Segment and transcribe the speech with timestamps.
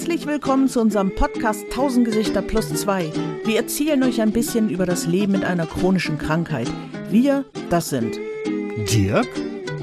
[0.00, 3.12] Herzlich willkommen zu unserem Podcast 1000 Gesichter plus 2.
[3.44, 6.72] Wir erzählen euch ein bisschen über das Leben mit einer chronischen Krankheit.
[7.10, 8.18] Wir, das sind
[8.90, 9.28] Dirk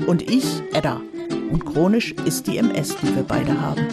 [0.07, 1.03] und ich, Edda.
[1.51, 3.87] Und chronisch ist die MS, die wir beide haben.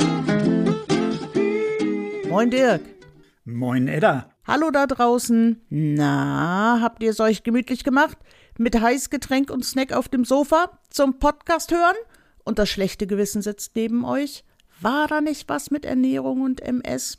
[2.31, 2.81] Moin Dirk.
[3.45, 4.31] Moin Edda.
[4.47, 5.61] Hallo da draußen.
[5.69, 8.17] Na, habt ihr es euch gemütlich gemacht?
[8.57, 11.97] Mit Heißgetränk und Snack auf dem Sofa zum Podcast hören?
[12.45, 14.43] Und das schlechte Gewissen sitzt neben euch?
[14.85, 17.17] War da nicht was mit Ernährung und MS?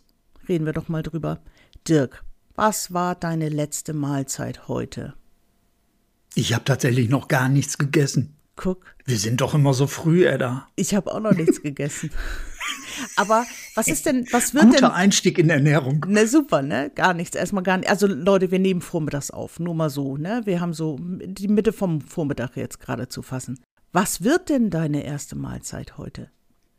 [0.48, 1.40] Reden wir doch mal drüber.
[1.88, 5.16] Dirk, was war deine letzte Mahlzeit heute?
[6.36, 8.36] Ich habe tatsächlich noch gar nichts gegessen.
[8.56, 8.86] Guck.
[9.06, 10.68] Wir sind doch immer so früh, Edda.
[10.76, 12.12] Ich habe auch noch nichts gegessen.
[13.16, 14.92] Aber was ist denn, was wird Guter denn?
[14.92, 16.06] Einstieg in Ernährung.
[16.08, 16.92] Ne, super, ne?
[16.94, 17.36] Gar nichts.
[17.36, 17.90] Erstmal gar nicht.
[17.90, 19.60] Also Leute, wir nehmen vormittags auf.
[19.60, 20.44] Nur mal so, ne?
[20.46, 23.60] Wir haben so die Mitte vom Vormittag jetzt gerade zu fassen.
[23.92, 26.30] Was wird denn deine erste Mahlzeit heute?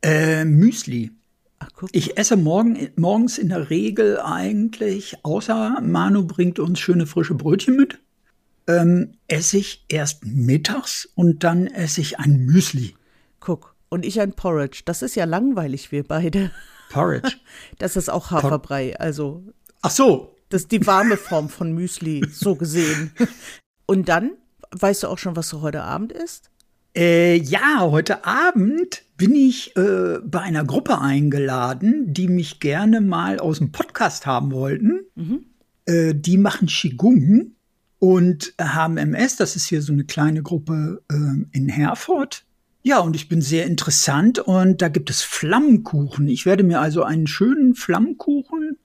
[0.03, 1.13] Äh, Müsli.
[1.59, 1.89] Ach, guck.
[1.93, 7.77] Ich esse morgen, morgens in der Regel eigentlich, außer Manu bringt uns schöne frische Brötchen
[7.77, 7.99] mit,
[8.67, 12.95] ähm, esse ich erst mittags und dann esse ich ein Müsli.
[13.41, 13.75] guck.
[13.89, 14.83] Und ich ein Porridge.
[14.85, 16.51] Das ist ja langweilig, wir beide.
[16.91, 17.37] Porridge.
[17.79, 18.99] Das ist auch Haferbrei.
[18.99, 19.45] Also,
[19.81, 20.35] Ach so.
[20.49, 23.13] das ist die warme Form von Müsli, so gesehen.
[23.87, 24.33] Und dann,
[24.73, 26.51] weißt du auch schon, was du heute Abend isst?
[26.97, 33.39] Äh, ja, heute Abend bin ich äh, bei einer Gruppe eingeladen, die mich gerne mal
[33.39, 35.01] aus dem Podcast haben wollten.
[35.87, 37.53] Äh, die machen Qigong
[37.99, 39.37] und haben MS.
[39.37, 42.45] Das ist hier so eine kleine Gruppe ähm, in Herford.
[42.83, 46.29] Ja, und ich bin sehr interessant und da gibt es Flammkuchen.
[46.29, 48.77] Ich werde mir also einen schönen Flammkuchen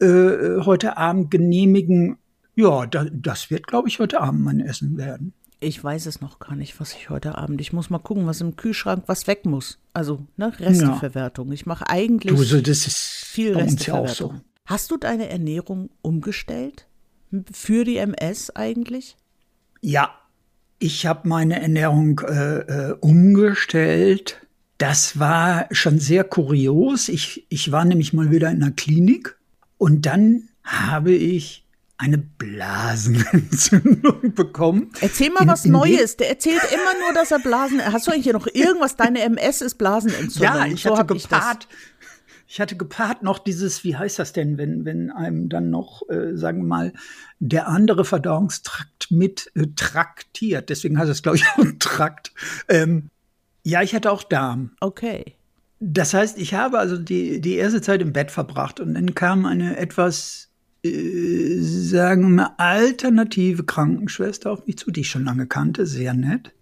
[0.00, 2.16] äh, heute Abend genehmigen.
[2.56, 5.34] Ja, da, das wird, glaube ich, heute Abend mein Essen werden.
[5.64, 7.60] Ich weiß es noch gar nicht, was ich heute Abend.
[7.60, 9.78] Ich muss mal gucken, was im Kühlschrank, was weg muss.
[9.92, 11.50] Also, ne, Resteverwertung.
[11.52, 14.02] Ich mache eigentlich Du, so, das ist viel uns ja so.
[14.02, 14.40] Resteverwertung.
[14.66, 16.86] Hast du deine Ernährung umgestellt?
[17.52, 19.16] Für die MS eigentlich?
[19.80, 20.14] Ja,
[20.78, 24.40] ich habe meine Ernährung äh, äh, umgestellt.
[24.78, 27.08] Das war schon sehr kurios.
[27.08, 29.36] Ich, ich war nämlich mal wieder in der Klinik
[29.78, 31.63] und dann habe ich
[32.04, 34.90] eine Blasenentzündung bekommen.
[35.00, 36.16] Erzähl mal In- was in Neues.
[36.16, 37.80] Der erzählt immer nur, dass er Blasen.
[37.84, 38.96] Hast du eigentlich hier noch irgendwas?
[38.96, 40.42] Deine MS ist Blasenentzündung.
[40.42, 41.68] Ja, ich so hatte hab ich gepaart.
[42.46, 46.36] Ich hatte gepaart noch dieses, wie heißt das denn, wenn, wenn einem dann noch, äh,
[46.36, 46.92] sagen wir mal,
[47.40, 50.68] der andere Verdauungstrakt mit äh, traktiert.
[50.68, 52.32] Deswegen heißt es, glaube ich, auch Trakt.
[52.68, 53.08] Ähm,
[53.62, 54.72] ja, ich hatte auch Darm.
[54.80, 55.36] Okay.
[55.80, 59.46] Das heißt, ich habe also die, die erste Zeit im Bett verbracht und dann kam
[59.46, 60.50] eine etwas,
[60.84, 66.52] äh, sagen wir alternative Krankenschwester auf mich zu, die ich schon lange kannte, sehr nett.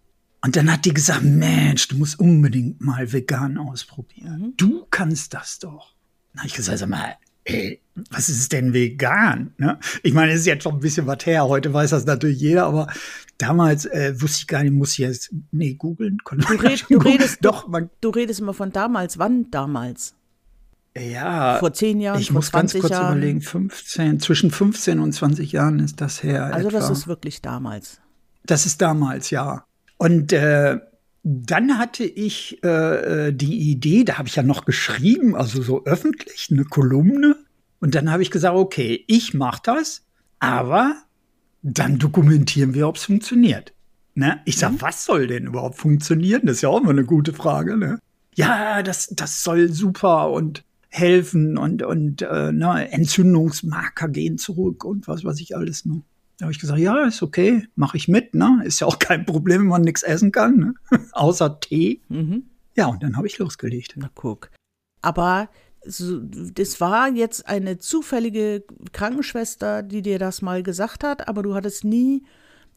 [0.44, 4.55] Und dann hat die gesagt, Mensch, du musst unbedingt mal vegan ausprobieren.
[4.56, 5.94] Du kannst das doch.
[6.32, 7.81] Dann habe ich gesagt, sag mal, ey,
[8.11, 9.53] was ist denn vegan?
[9.59, 9.78] Ne?
[10.03, 11.44] Ich meine, es ist jetzt schon ein bisschen was her.
[11.47, 12.88] Heute weiß das natürlich jeder, aber
[13.38, 16.19] damals äh, wusste ich gar nicht, muss ich jetzt, nee, googeln.
[16.25, 19.19] Du, red, du redest doch, man, Du redest immer von damals.
[19.19, 20.15] Wann damals?
[20.97, 21.59] Ja.
[21.59, 23.17] Vor zehn Jahren, Ich muss ganz 20 kurz Jahren?
[23.19, 26.47] überlegen, 15, zwischen 15 und 20 Jahren ist das her.
[26.47, 26.79] Also, etwa.
[26.79, 28.01] das ist wirklich damals.
[28.45, 29.65] Das ist damals, ja.
[29.99, 30.79] Und äh,
[31.23, 35.85] dann hatte ich äh, äh, die Idee, da habe ich ja noch geschrieben, also so
[35.85, 37.37] öffentlich, eine Kolumne.
[37.81, 40.03] Und dann habe ich gesagt, okay, ich mache das,
[40.41, 40.97] aber
[41.63, 43.73] dann dokumentieren wir, ob es funktioniert.
[44.15, 44.41] Ne?
[44.45, 46.43] Ich sag, was soll denn überhaupt funktionieren?
[46.45, 47.77] Das ist ja auch immer eine gute Frage.
[47.77, 47.99] Ne?
[48.35, 55.09] Ja, das, das soll super und helfen und, und äh, ne, Entzündungsmarker gehen zurück und
[55.09, 56.03] was weiß ich alles noch.
[56.37, 58.35] Da habe ich gesagt, ja, ist okay, mache ich mit.
[58.35, 58.63] Ne?
[58.65, 60.75] Ist ja auch kein Problem, wenn man nichts essen kann, ne?
[61.13, 62.03] außer Tee.
[62.09, 62.45] Mhm.
[62.77, 63.95] Ja, und dann habe ich losgelegt.
[63.97, 64.51] Na guck.
[65.01, 65.49] Aber
[65.85, 71.55] so, das war jetzt eine zufällige Krankenschwester, die dir das mal gesagt hat, aber du
[71.55, 72.23] hattest nie.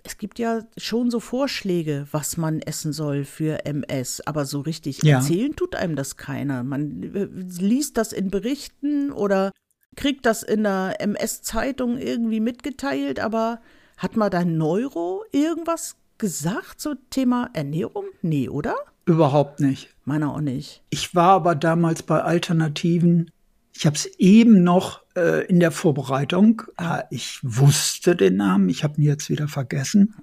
[0.08, 5.02] Es gibt ja schon so Vorschläge, was man essen soll für MS, aber so richtig
[5.02, 5.18] Ja.
[5.18, 6.64] erzählen tut einem das keiner.
[6.64, 7.28] Man äh,
[7.60, 9.52] liest das in Berichten oder
[9.96, 13.62] kriegt das in der MS-Zeitung irgendwie mitgeteilt, aber
[13.98, 18.06] hat mal dein Neuro irgendwas gesagt, so Thema Ernährung?
[18.22, 18.76] Nee, oder?
[19.06, 19.90] Überhaupt nicht.
[20.04, 20.84] Meiner auch nicht.
[20.92, 23.32] Ich war aber damals bei Alternativen.
[23.74, 26.64] Ich habe es eben noch äh, in der Vorbereitung.
[26.78, 30.16] Ah, ich wusste den Namen, ich habe ihn jetzt wieder vergessen.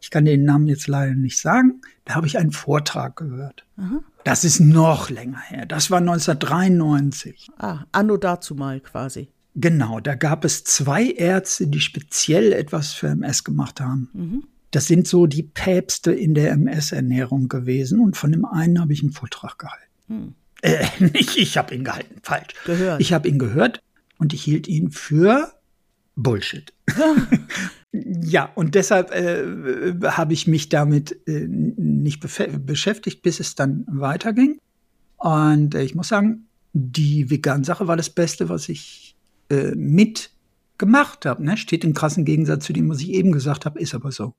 [0.00, 1.80] Ich kann den Namen jetzt leider nicht sagen.
[2.04, 3.64] Da habe ich einen Vortrag gehört.
[4.24, 5.66] Das ist noch länger her.
[5.66, 7.50] Das war 1993.
[7.58, 9.28] Ah, anno dazu mal quasi.
[9.54, 14.46] Genau, da gab es zwei Ärzte, die speziell etwas für MS gemacht haben.
[14.70, 19.02] Das sind so die Päpste in der MS-Ernährung gewesen und von dem einen habe ich
[19.02, 20.34] einen Vortrag gehalten.
[20.62, 22.54] Äh, ich ich habe ihn gehalten, falsch.
[22.64, 23.00] Gehört.
[23.00, 23.80] Ich habe ihn gehört
[24.18, 25.52] und ich hielt ihn für
[26.16, 26.72] Bullshit.
[27.92, 29.44] ja, und deshalb äh,
[30.04, 34.58] habe ich mich damit äh, nicht beschäftigt, bis es dann weiterging.
[35.18, 39.16] Und äh, ich muss sagen, die Vegan-Sache war das Beste, was ich
[39.50, 41.44] äh, mitgemacht habe.
[41.44, 41.56] Ne?
[41.56, 44.34] Steht im krassen Gegensatz zu dem, was ich eben gesagt habe, ist aber so.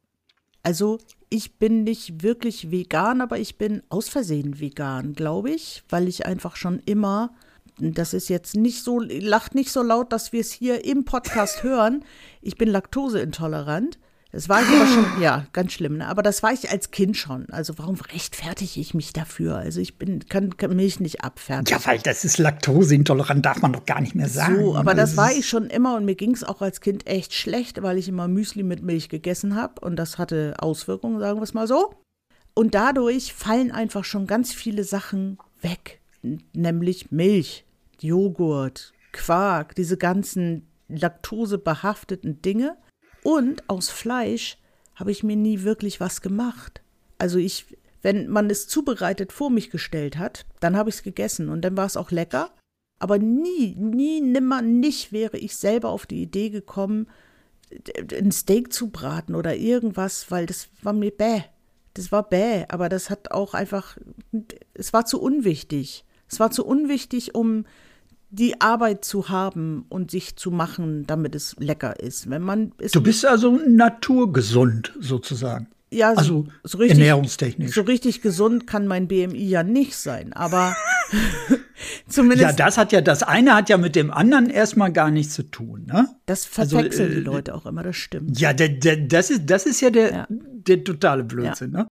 [0.63, 6.07] Also ich bin nicht wirklich vegan, aber ich bin aus Versehen vegan, glaube ich, weil
[6.07, 7.31] ich einfach schon immer
[7.79, 11.63] das ist jetzt nicht so, lacht nicht so laut, dass wir es hier im Podcast
[11.63, 12.03] hören.
[12.41, 13.99] Ich bin laktoseintolerant.
[14.31, 16.07] Das war ich aber schon, ja, ganz schlimm, ne?
[16.07, 17.49] Aber das war ich als Kind schon.
[17.49, 19.55] Also warum rechtfertige ich mich dafür?
[19.55, 21.79] Also ich bin, kann, kann Milch nicht abfertigen.
[21.79, 24.59] Ja, weil das ist laktoseintolerant, darf man doch gar nicht mehr sagen.
[24.59, 27.07] So, aber das, das war ich schon immer und mir ging es auch als Kind
[27.07, 31.39] echt schlecht, weil ich immer Müsli mit Milch gegessen habe und das hatte Auswirkungen, sagen
[31.39, 31.93] wir es mal so.
[32.53, 36.01] Und dadurch fallen einfach schon ganz viele Sachen weg,
[36.53, 37.66] nämlich Milch.
[38.01, 42.77] Joghurt, Quark, diese ganzen laktosebehafteten Dinge.
[43.23, 44.57] Und aus Fleisch
[44.95, 46.81] habe ich mir nie wirklich was gemacht.
[47.17, 51.49] Also ich, wenn man es zubereitet vor mich gestellt hat, dann habe ich es gegessen
[51.49, 52.51] und dann war es auch lecker.
[52.99, 57.07] Aber nie, nie, nimmer, nicht wäre ich selber auf die Idee gekommen,
[58.11, 61.43] ein Steak zu braten oder irgendwas, weil das war mir bäh.
[61.93, 63.97] Das war bäh, aber das hat auch einfach,
[64.73, 66.05] es war zu unwichtig.
[66.29, 67.65] Es war zu unwichtig, um
[68.29, 72.29] die Arbeit zu haben und sich zu machen, damit es lecker ist.
[72.29, 75.67] Wenn man du bist also naturgesund sozusagen.
[75.89, 77.73] Ja, so, also so richtig, ernährungstechnisch.
[77.73, 80.75] So richtig gesund kann mein BMI ja nicht sein, aber
[82.09, 82.41] zumindest.
[82.41, 85.43] Ja, das hat ja, das eine hat ja mit dem anderen erstmal gar nichts zu
[85.43, 86.09] tun, ne?
[86.25, 88.37] Das verwechseln also, äh, die Leute auch immer, das stimmt.
[88.37, 90.27] Ja, der, der, das, ist, das ist ja der, ja.
[90.29, 91.83] der totale Blödsinn, ja.
[91.83, 91.87] ne?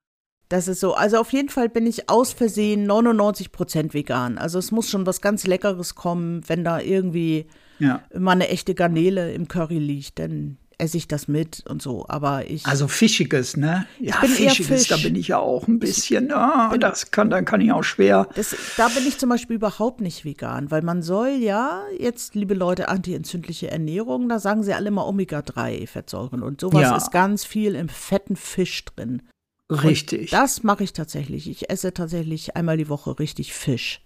[0.49, 0.95] Das ist so.
[0.95, 4.39] Also auf jeden Fall bin ich aus Versehen 99 Prozent vegan.
[4.39, 7.47] Also es muss schon was ganz Leckeres kommen, wenn da irgendwie
[7.79, 8.03] ja.
[8.17, 12.07] mal eine echte Garnele im Curry liegt, dann esse ich das mit und so.
[12.09, 12.67] Aber ich.
[12.67, 13.87] Also Fischiges, ne?
[13.99, 14.89] Ja, Fischiges, Fisch.
[14.89, 16.33] da bin ich ja auch ein bisschen.
[16.33, 18.29] Oh, das kann, dann kann ich auch schwer.
[18.35, 22.55] Das, da bin ich zum Beispiel überhaupt nicht vegan, weil man soll ja jetzt, liebe
[22.55, 26.97] Leute, antientzündliche Ernährung, da sagen sie alle immer Omega-3-Fettsäuren und sowas ja.
[26.97, 29.23] ist ganz viel im fetten Fisch drin.
[29.71, 30.33] Richtig.
[30.33, 31.51] Und das mache ich tatsächlich.
[31.51, 34.01] Ich esse tatsächlich einmal die Woche richtig Fisch.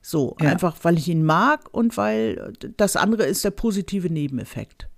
[0.00, 0.50] So, ja.
[0.50, 4.88] einfach weil ich ihn mag und weil das andere ist der positive Nebeneffekt.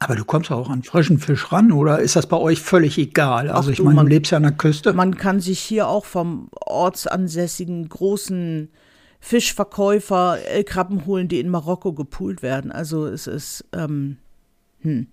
[0.00, 3.48] Aber du kommst auch an frischen Fisch ran, oder ist das bei euch völlig egal?
[3.48, 4.92] Also Ach ich meine, du lebst ja an der Küste.
[4.92, 8.68] Man kann sich hier auch vom ortsansässigen großen
[9.20, 12.70] Fischverkäufer Krabben holen, die in Marokko gepoolt werden.
[12.70, 14.18] Also es ist, ähm,
[14.80, 15.06] hm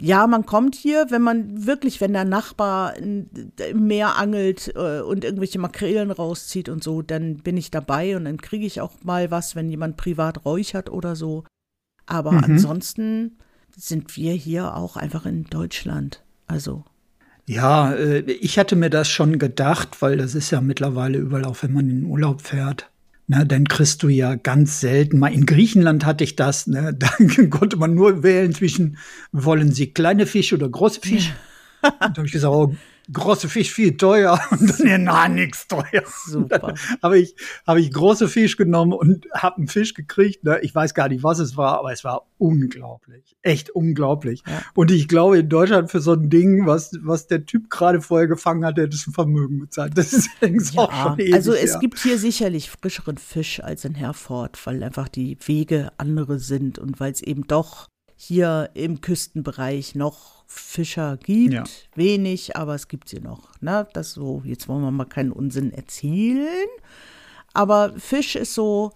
[0.00, 3.28] ja, man kommt hier, wenn man wirklich, wenn der Nachbar im
[3.74, 8.38] Meer angelt äh, und irgendwelche Makrelen rauszieht und so, dann bin ich dabei und dann
[8.38, 11.44] kriege ich auch mal was, wenn jemand privat räuchert oder so.
[12.06, 12.44] Aber mhm.
[12.44, 13.38] ansonsten
[13.76, 16.22] sind wir hier auch einfach in Deutschland.
[16.46, 16.84] Also.
[17.46, 21.62] Ja, äh, ich hatte mir das schon gedacht, weil das ist ja mittlerweile überall, auch
[21.62, 22.89] wenn man in den Urlaub fährt,
[23.30, 27.08] Ne, dann kriegst du ja ganz selten, mal in Griechenland hatte ich das, ne, da
[27.48, 28.96] konnte man nur wählen zwischen,
[29.30, 31.30] wollen Sie kleine Fische oder große Fische?
[31.80, 32.74] Und da habe ich gesagt, oh,
[33.12, 36.04] große Fisch viel teuer und dann ja, na nix teuer.
[36.26, 36.74] Super.
[37.02, 37.34] Habe ich
[37.66, 40.44] habe ich große Fisch genommen und habe einen Fisch gekriegt.
[40.44, 40.60] Ne?
[40.62, 44.42] Ich weiß gar nicht, was es war, aber es war unglaublich, echt unglaublich.
[44.46, 44.62] Ja.
[44.74, 48.28] Und ich glaube in Deutschland für so ein Ding, was was der Typ gerade vorher
[48.28, 49.96] gefangen hat, hätte es ein Vermögen bezahlt.
[49.96, 51.78] Das ist ja, auch schon ewig, Also es ja.
[51.78, 57.00] gibt hier sicherlich frischeren Fisch als in Herford, weil einfach die Wege andere sind und
[57.00, 57.89] weil es eben doch
[58.22, 61.54] hier im Küstenbereich noch Fischer gibt.
[61.54, 61.64] Ja.
[61.94, 63.58] Wenig, aber es gibt sie noch.
[63.62, 63.88] Ne?
[63.94, 66.68] Das so, jetzt wollen wir mal keinen Unsinn erzielen.
[67.54, 68.92] Aber Fisch ist so,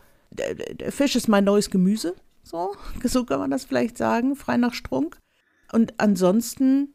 [0.90, 2.14] Fisch ist mein neues Gemüse.
[2.42, 5.16] So, so kann man das vielleicht sagen, frei nach Strunk.
[5.72, 6.92] Und ansonsten,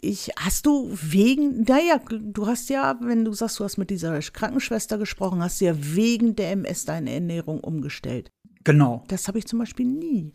[0.00, 4.16] ich, hast du wegen, naja, du hast ja, wenn du sagst, du hast mit dieser
[4.20, 8.30] Krankenschwester gesprochen, hast du ja wegen der MS deine Ernährung umgestellt.
[8.62, 9.02] Genau.
[9.08, 10.32] Das habe ich zum Beispiel nie.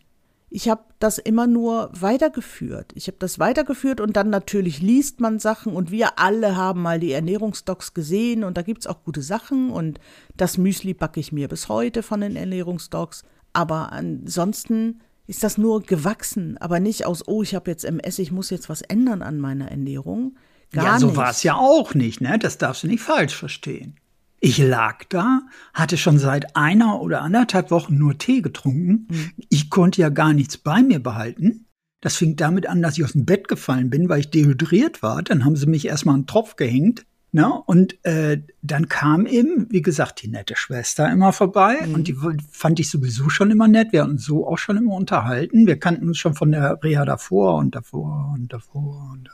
[0.49, 2.93] Ich habe das immer nur weitergeführt.
[2.95, 6.99] Ich habe das weitergeführt und dann natürlich liest man Sachen und wir alle haben mal
[6.99, 9.99] die Ernährungsdocs gesehen und da gibt es auch gute Sachen und
[10.37, 13.23] das Müsli backe ich mir bis heute von den Ernährungsdocs.
[13.51, 18.31] Aber ansonsten ist das nur gewachsen, aber nicht aus, oh, ich habe jetzt MS, ich
[18.31, 20.37] muss jetzt was ändern an meiner Ernährung.
[20.71, 22.39] Gar ja, so war es ja auch nicht, ne?
[22.39, 23.95] Das darfst du nicht falsch verstehen.
[24.39, 25.41] Ich lag da,
[25.73, 29.07] hatte schon seit einer oder anderthalb Wochen nur Tee getrunken.
[29.09, 29.31] Mhm.
[29.49, 31.65] Ich konnte ja gar nichts bei mir behalten.
[32.01, 35.23] Das fing damit an, dass ich aus dem Bett gefallen bin, weil ich dehydriert war.
[35.23, 39.81] Dann haben sie mich erstmal einen Tropf gehängt, Na, und äh, dann kam eben, wie
[39.81, 41.93] gesagt, die nette Schwester immer vorbei Mhm.
[41.95, 42.15] und die
[42.51, 43.91] fand ich sowieso schon immer nett.
[43.91, 45.67] Wir haben uns so auch schon immer unterhalten.
[45.67, 49.29] Wir kannten uns schon von der Reha davor und davor und davor und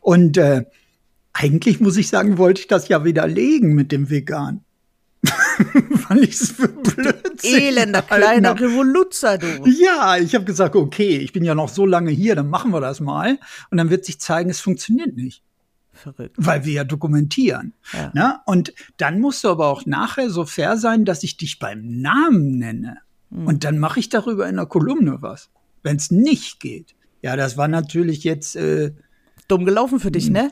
[0.00, 0.64] und äh,
[1.34, 4.64] eigentlich muss ich sagen, wollte ich das ja widerlegen mit dem Vegan.
[6.08, 8.60] Weil ich es für Blödsinn Elender kleiner hab.
[8.60, 9.46] Revoluzzer, du.
[9.66, 12.80] Ja, ich habe gesagt, okay, ich bin ja noch so lange hier, dann machen wir
[12.80, 13.38] das mal.
[13.70, 15.42] Und dann wird sich zeigen, es funktioniert nicht,
[15.92, 16.36] Verrückt.
[16.36, 17.72] weil wir ja dokumentieren.
[17.92, 18.10] Ja.
[18.14, 18.40] Ne?
[18.46, 22.58] Und dann musst du aber auch nachher so fair sein, dass ich dich beim Namen
[22.58, 22.98] nenne.
[23.30, 23.46] Hm.
[23.46, 25.48] Und dann mache ich darüber in der Kolumne was,
[25.82, 26.94] wenn es nicht geht.
[27.22, 28.92] Ja, das war natürlich jetzt, äh,
[29.48, 30.12] Dumm gelaufen für Hm.
[30.12, 30.50] dich, ne?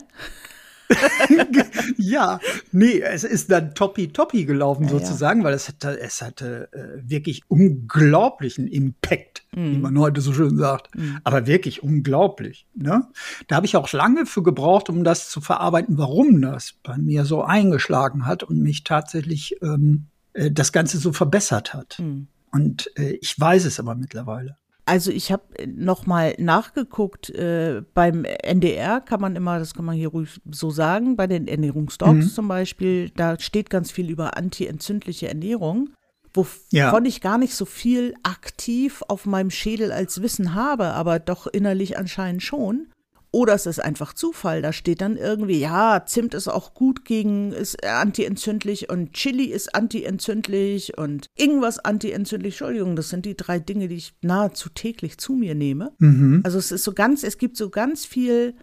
[1.97, 2.39] ja,
[2.71, 4.99] nee, es ist dann toppi-toppi gelaufen Ja, ja.
[4.99, 9.81] sozusagen, weil es hatte, es hatte äh, wirklich unglaublichen Impact, wie Mhm.
[9.81, 10.89] man heute so schön sagt.
[11.23, 12.67] Aber wirklich unglaublich.
[12.75, 13.07] Ne?
[13.47, 17.25] Da habe ich auch lange für gebraucht, um das zu verarbeiten, warum das bei mir
[17.25, 21.99] so eingeschlagen hat und mich tatsächlich ähm, äh, das Ganze so verbessert hat.
[21.99, 22.27] Mhm.
[22.51, 24.57] Und äh, ich weiß es aber mittlerweile.
[24.85, 29.95] Also ich habe noch mal nachgeguckt, äh, beim NDR kann man immer, das kann man
[29.95, 32.29] hier ruhig so sagen, bei den Ernährungsdocs Mhm.
[32.29, 35.91] zum Beispiel, da steht ganz viel über antientzündliche Ernährung,
[36.33, 37.01] wovon Ja.
[37.05, 41.97] ich gar nicht so viel aktiv auf meinem Schädel als Wissen habe, aber doch innerlich
[41.97, 42.87] anscheinend schon.
[43.35, 44.61] Oder es ist einfach Zufall.
[44.61, 49.73] Da steht dann irgendwie, ja, Zimt ist auch gut gegen, ist antientzündlich und Chili ist
[49.73, 52.53] antientzündlich und irgendwas antientzündlich.
[52.53, 55.93] Entschuldigung, das sind die drei Dinge, die ich nahezu täglich zu mir nehme.
[55.97, 56.41] Mhm.
[56.43, 58.53] Also es ist so ganz, es gibt so ganz viel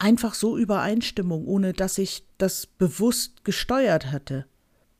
[0.00, 4.44] einfach so Übereinstimmung, ohne dass ich das bewusst gesteuert hatte.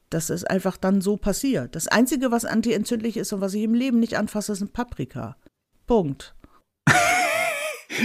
[0.08, 1.74] Das ist einfach dann so passiert.
[1.74, 5.36] Das Einzige, was antientzündlich ist und was ich im Leben nicht anfasse, ist ein Paprika.
[5.88, 6.36] Punkt.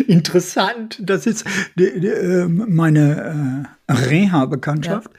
[0.07, 0.99] Interessant.
[1.01, 1.45] Das ist
[1.77, 5.11] die, die, ähm, meine äh, Reha-Bekanntschaft.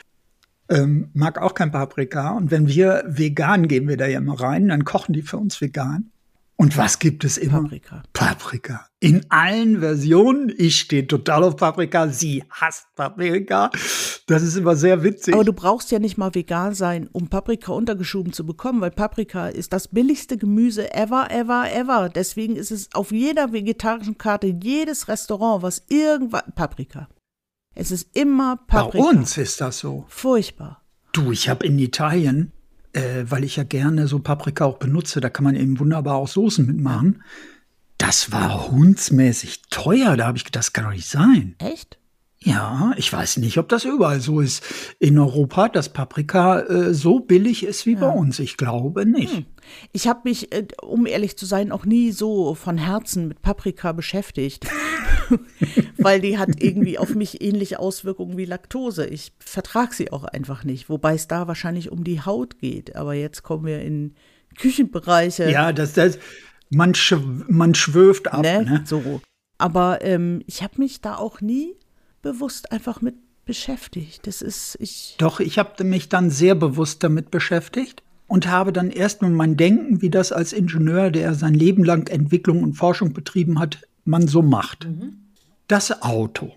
[0.69, 2.31] Ähm, mag auch kein Paprika.
[2.31, 5.61] Und wenn wir vegan gehen wir da ja immer rein, dann kochen die für uns
[5.61, 6.11] vegan.
[6.59, 7.61] Und was gibt es immer?
[7.63, 8.03] Paprika.
[8.15, 8.87] Paprika.
[8.99, 10.51] In allen Versionen.
[10.57, 12.09] Ich stehe total auf Paprika.
[12.09, 13.71] Sie hasst Paprika.
[14.27, 15.35] Das ist immer sehr witzig.
[15.35, 19.49] Aber du brauchst ja nicht mal vegan sein, um Paprika untergeschoben zu bekommen, weil Paprika
[19.49, 22.09] ist das billigste Gemüse ever, ever, ever.
[22.09, 26.45] Deswegen ist es auf jeder vegetarischen Karte, jedes Restaurant, was irgendwas.
[26.55, 27.09] Paprika.
[27.75, 29.05] Es ist immer Bei Paprika.
[29.07, 30.07] uns ist das so.
[30.09, 30.83] Furchtbar.
[31.13, 32.53] Du, ich habe in Italien,
[32.97, 36.29] äh, weil ich ja gerne so Paprika auch benutze, da kann man eben wunderbar auch
[36.29, 37.23] Soßen mitmachen.
[37.99, 40.17] Das war hundsmäßig teuer.
[40.17, 41.55] Da habe ich gedacht, das kann doch nicht sein.
[41.59, 41.99] Echt?
[42.39, 44.63] Ja, ich weiß nicht, ob das überall so ist
[44.99, 48.39] in Europa, dass Paprika äh, so billig ist wie bei uns.
[48.39, 49.47] Ich glaube nicht.
[49.93, 53.93] Ich habe mich, äh, um ehrlich zu sein, auch nie so von Herzen mit Paprika
[53.93, 54.67] beschäftigt.
[55.99, 59.07] Weil die hat irgendwie auf mich ähnliche Auswirkungen wie Laktose.
[59.07, 60.89] Ich vertrag sie auch einfach nicht.
[60.89, 62.97] Wobei es da wahrscheinlich um die Haut geht.
[62.97, 64.15] Aber jetzt kommen wir in
[64.57, 65.51] Küchenbereiche.
[65.51, 66.19] Ja, das, das,
[66.71, 67.19] man, schw
[67.49, 68.43] man schwöft ab.
[68.43, 68.63] ne?
[68.63, 68.83] Ne?
[68.85, 69.21] So.
[69.59, 71.75] Aber ähm, ich habe mich da auch nie
[72.23, 74.27] bewusst einfach mit beschäftigt.
[74.27, 75.15] Das ist, ich.
[75.19, 80.03] Doch, ich habe mich dann sehr bewusst damit beschäftigt und habe dann erstmal mein Denken,
[80.03, 84.43] wie das als Ingenieur, der sein Leben lang Entwicklung und Forschung betrieben hat, man so
[84.43, 84.89] macht.
[85.69, 86.53] Das Auto.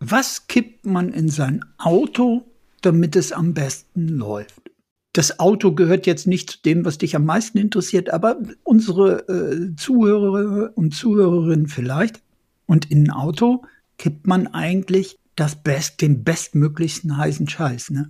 [0.00, 2.44] Was kippt man in sein Auto,
[2.82, 4.70] damit es am besten läuft?
[5.12, 9.76] Das Auto gehört jetzt nicht zu dem, was dich am meisten interessiert, aber unsere äh,
[9.76, 12.20] Zuhörer und Zuhörerinnen vielleicht.
[12.66, 13.62] Und in ein Auto
[13.96, 17.90] kippt man eigentlich das Best, den bestmöglichsten heißen Scheiß.
[17.90, 18.08] Ne?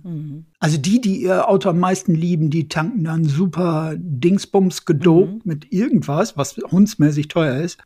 [0.59, 5.71] Also die, die ihr Auto am meisten lieben, die tanken dann super Dingsbums gedopt mit
[5.71, 7.79] irgendwas, was hundsmäßig teuer ist,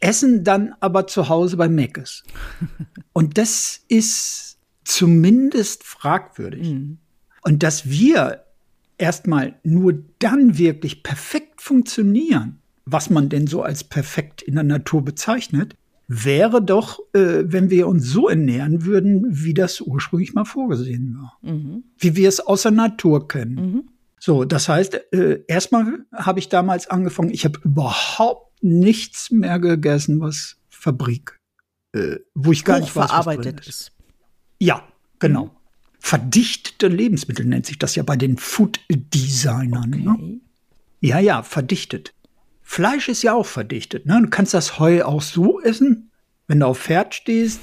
[0.00, 2.22] essen dann aber zu Hause bei Meckes.
[3.12, 6.68] Und das ist zumindest fragwürdig.
[7.42, 8.44] Und dass wir
[8.98, 15.04] erstmal nur dann wirklich perfekt funktionieren, was man denn so als perfekt in der Natur
[15.04, 15.76] bezeichnet,
[16.08, 21.38] wäre doch, äh, wenn wir uns so ernähren würden, wie das ursprünglich mal vorgesehen war.
[21.98, 23.90] Wie wir es aus der Natur kennen.
[24.18, 30.20] So, das heißt, äh, erstmal habe ich damals angefangen, ich habe überhaupt nichts mehr gegessen,
[30.20, 31.36] was Fabrik,
[31.92, 33.68] äh, wo ich gar nicht weiß, verarbeitet ist.
[33.68, 33.92] ist.
[34.58, 34.82] Ja,
[35.18, 35.54] genau.
[35.98, 39.90] Verdichtete Lebensmittel nennt sich das ja bei den Food-Designern.
[39.90, 40.10] Ne?
[40.10, 40.40] Okay.
[41.00, 42.12] Ja, ja, verdichtet.
[42.68, 44.06] Fleisch ist ja auch verdichtet.
[44.06, 44.20] Ne?
[44.22, 46.10] Du kannst das Heu auch so essen,
[46.46, 47.60] wenn du auf Pferd stehst,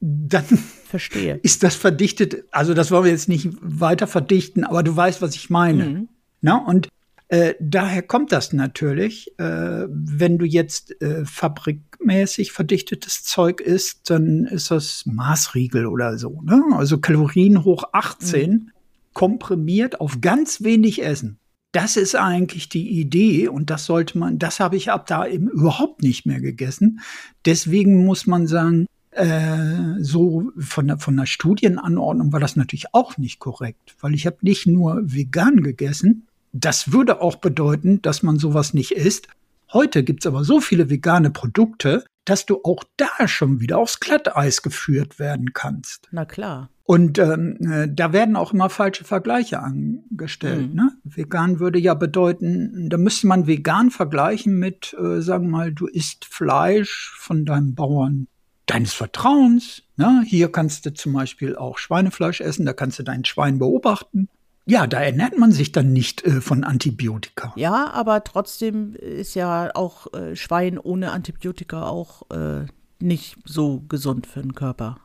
[0.00, 0.44] dann
[0.86, 1.38] Verstehe.
[1.42, 2.44] ist das verdichtet.
[2.50, 6.08] Also das wollen wir jetzt nicht weiter verdichten, aber du weißt, was ich meine.
[6.40, 6.88] Na, und
[7.28, 14.10] äh, daher kommt das natürlich, äh, wenn du jetzt äh, Fabrik, fettmäßig verdichtetes Zeug isst,
[14.10, 16.40] dann ist das Maßriegel oder so.
[16.42, 16.62] Ne?
[16.72, 18.70] Also Kalorien hoch 18, mhm.
[19.12, 21.38] komprimiert auf ganz wenig Essen.
[21.74, 25.48] Das ist eigentlich die Idee und das sollte man, das habe ich ab da eben
[25.48, 27.00] überhaupt nicht mehr gegessen.
[27.46, 33.18] Deswegen muss man sagen, äh, so von der, von der Studienanordnung war das natürlich auch
[33.18, 36.28] nicht korrekt, weil ich habe nicht nur vegan gegessen.
[36.52, 39.26] Das würde auch bedeuten, dass man sowas nicht isst.
[39.72, 44.62] Heute gibt's aber so viele vegane Produkte, dass du auch da schon wieder aufs Glatteis
[44.62, 46.08] geführt werden kannst.
[46.10, 46.70] Na klar.
[46.86, 50.70] Und ähm, äh, da werden auch immer falsche Vergleiche angestellt.
[50.70, 50.74] Mhm.
[50.74, 50.92] Ne?
[51.04, 55.86] Vegan würde ja bedeuten, da müsste man vegan vergleichen mit, äh, sagen wir mal, du
[55.86, 58.28] isst Fleisch von deinem Bauern
[58.66, 59.82] deines Vertrauens.
[59.96, 60.22] Ne?
[60.26, 64.28] Hier kannst du zum Beispiel auch Schweinefleisch essen, da kannst du dein Schwein beobachten.
[64.66, 67.52] Ja, da ernährt man sich dann nicht äh, von Antibiotika.
[67.56, 72.66] Ja, aber trotzdem ist ja auch äh, Schwein ohne Antibiotika auch äh,
[72.98, 74.98] nicht so gesund für den Körper.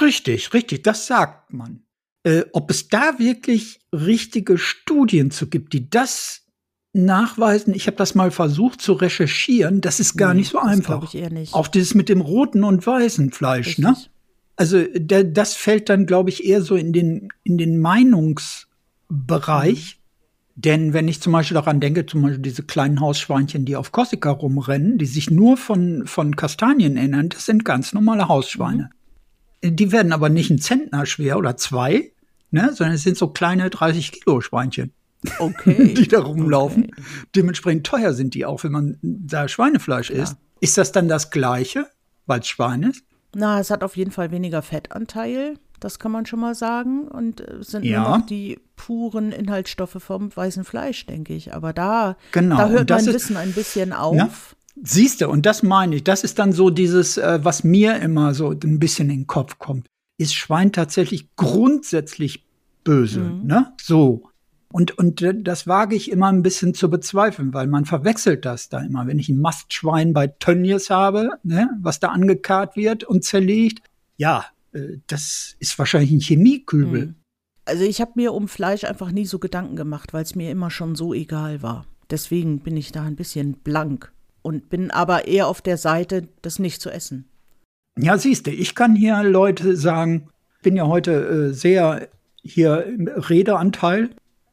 [0.00, 1.82] Richtig, richtig, das sagt man.
[2.24, 6.42] Äh, ob es da wirklich richtige Studien zu gibt, die das
[6.94, 11.04] nachweisen, ich habe das mal versucht zu recherchieren, das ist gar nee, nicht so einfach.
[11.04, 11.52] Ich eher nicht.
[11.52, 13.90] Auch dieses mit dem roten und weißen Fleisch, ne?
[13.90, 14.04] Richtig.
[14.06, 14.10] ne?
[14.56, 17.80] Also da, das fällt dann, glaube ich, eher so in den, in den
[19.14, 19.96] Meinungsbereich.
[19.96, 20.04] Mhm.
[20.56, 24.30] Denn wenn ich zum Beispiel daran denke, zum Beispiel diese kleinen Hausschweinchen, die auf Korsika
[24.30, 28.90] rumrennen, die sich nur von, von Kastanien erinnern, das sind ganz normale Hausschweine.
[29.62, 29.76] Mhm.
[29.76, 32.12] Die werden aber nicht ein Zentner schwer oder zwei,
[32.50, 34.92] ne, sondern es sind so kleine 30 Kilo Schweinchen.
[35.38, 35.94] Okay.
[35.96, 36.84] die da rumlaufen.
[36.84, 37.02] Okay.
[37.34, 40.22] Dementsprechend teuer sind die auch, wenn man da Schweinefleisch ja.
[40.22, 40.36] isst.
[40.60, 41.86] Ist das dann das Gleiche,
[42.26, 43.02] weil es Schwein ist?
[43.34, 47.08] Na, es hat auf jeden Fall weniger Fettanteil, das kann man schon mal sagen.
[47.08, 48.02] Und es sind ja.
[48.02, 51.54] nur noch die puren Inhaltsstoffe vom weißen Fleisch, denke ich.
[51.54, 52.56] Aber da, genau.
[52.56, 54.16] da hört mein Wissen ein bisschen auf.
[54.16, 54.30] Ja?
[54.82, 58.34] Siehst du, und das meine ich, das ist dann so dieses, äh, was mir immer
[58.34, 59.86] so ein bisschen in den Kopf kommt.
[60.18, 62.46] Ist Schwein tatsächlich grundsätzlich
[62.82, 63.20] böse?
[63.20, 63.46] Mhm.
[63.46, 63.72] Ne?
[63.80, 64.30] So.
[64.72, 68.68] Und, und äh, das wage ich immer ein bisschen zu bezweifeln, weil man verwechselt das
[68.68, 69.06] da immer.
[69.06, 73.82] Wenn ich ein Mastschwein bei Tönnies habe, ne, was da angekarrt wird und zerlegt,
[74.16, 74.53] ja, äh,
[75.06, 77.06] das ist wahrscheinlich ein Chemiekübel.
[77.06, 77.14] Mhm.
[77.64, 80.70] Also ich habe mir um Fleisch einfach nie so Gedanken gemacht, weil es mir immer
[80.70, 81.86] schon so egal war.
[82.10, 86.58] Deswegen bin ich da ein bisschen blank und bin aber eher auf der Seite, das
[86.58, 87.28] nicht zu essen.
[87.98, 90.28] Ja, siehst du, ich kann hier Leute sagen,
[90.62, 92.08] bin ja heute äh, sehr
[92.42, 94.10] hier im Redeanteil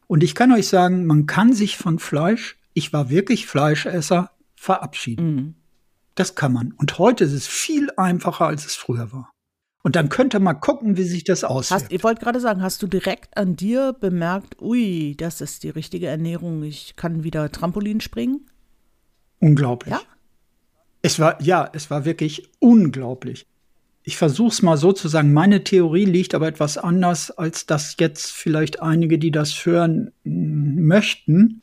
[0.07, 5.35] und ich kann euch sagen, man kann sich von Fleisch, ich war wirklich Fleischesser, verabschieden.
[5.35, 5.55] Mhm.
[6.15, 6.73] Das kann man.
[6.73, 9.31] Und heute ist es viel einfacher, als es früher war.
[9.83, 11.85] Und dann könnt ihr mal gucken, wie sich das aussieht.
[11.89, 16.07] Ich wollte gerade sagen, hast du direkt an dir bemerkt, ui, das ist die richtige
[16.07, 18.45] Ernährung, ich kann wieder Trampolin springen?
[19.39, 19.93] Unglaublich.
[19.93, 20.01] Ja?
[21.01, 23.47] Es war, ja, es war wirklich unglaublich.
[24.03, 25.33] Ich versuche es mal so zu sagen.
[25.33, 31.61] Meine Theorie liegt aber etwas anders, als das jetzt vielleicht einige, die das hören, möchten.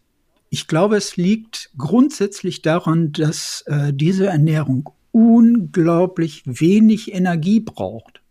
[0.50, 8.22] Ich glaube, es liegt grundsätzlich daran, dass äh, diese Ernährung unglaublich wenig Energie braucht.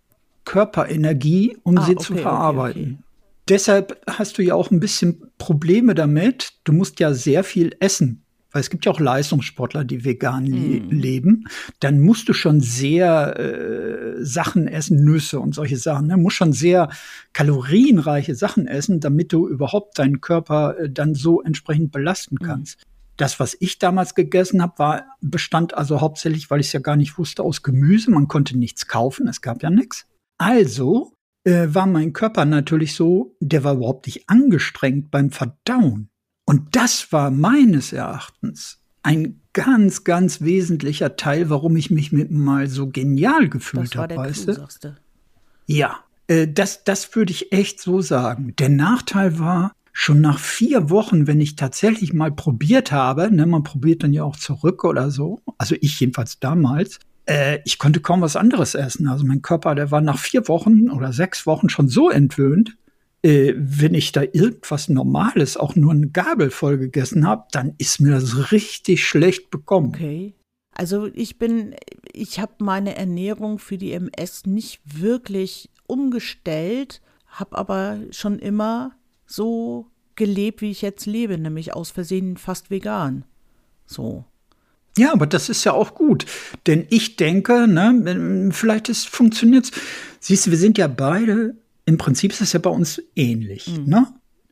[0.45, 2.81] Körperenergie, um ah, sie okay, zu verarbeiten.
[2.81, 3.03] Okay, okay.
[3.49, 6.53] Deshalb hast du ja auch ein bisschen Probleme damit.
[6.63, 8.23] Du musst ja sehr viel essen
[8.57, 10.89] weil es gibt ja auch Leistungssportler, die vegan le mm.
[10.89, 11.45] leben,
[11.79, 16.07] dann musst du schon sehr äh, Sachen essen, Nüsse und solche Sachen.
[16.07, 16.17] Ne?
[16.17, 16.89] Musst schon sehr
[17.33, 22.45] kalorienreiche Sachen essen, damit du überhaupt deinen Körper äh, dann so entsprechend belasten mm.
[22.45, 22.79] kannst.
[22.79, 22.96] Mm.
[23.17, 26.95] Das, was ich damals gegessen habe, war bestand also hauptsächlich, weil ich es ja gar
[26.95, 28.12] nicht wusste, aus Gemüse.
[28.12, 30.06] Man konnte nichts kaufen, es gab ja nichts.
[30.38, 36.10] Also äh, war mein Körper natürlich so, der war überhaupt nicht angestrengt beim Verdauen.
[36.45, 42.67] Und das war meines Erachtens ein ganz, ganz wesentlicher Teil, warum ich mich mit mal
[42.67, 44.95] so genial gefühlt habe, weißt du?
[45.65, 48.53] Ja, äh, das, das würde ich echt so sagen.
[48.60, 53.63] Der Nachteil war, schon nach vier Wochen, wenn ich tatsächlich mal probiert habe, ne, man
[53.63, 58.21] probiert dann ja auch zurück oder so, also ich jedenfalls damals, äh, ich konnte kaum
[58.21, 59.07] was anderes essen.
[59.07, 62.77] Also mein Körper, der war nach vier Wochen oder sechs Wochen schon so entwöhnt,
[63.23, 67.99] äh, wenn ich da irgendwas Normales, auch nur eine Gabel voll gegessen habe, dann ist
[67.99, 69.88] mir das richtig schlecht bekommen.
[69.88, 70.36] Okay.
[70.75, 71.73] Also ich bin,
[72.13, 78.91] ich habe meine Ernährung für die MS nicht wirklich umgestellt, habe aber schon immer
[79.27, 79.85] so
[80.15, 83.23] gelebt, wie ich jetzt lebe, nämlich aus Versehen fast vegan.
[83.85, 84.25] So.
[84.97, 86.25] Ja, aber das ist ja auch gut,
[86.65, 89.71] denn ich denke, ne, vielleicht funktioniert es.
[90.19, 91.55] Siehst du, wir sind ja beide
[91.87, 93.67] im Prinzip ist es ja bei uns ähnlich.
[93.67, 93.85] Mhm.
[93.85, 94.07] Ne?